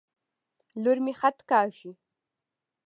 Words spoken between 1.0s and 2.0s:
مي خط کاږي.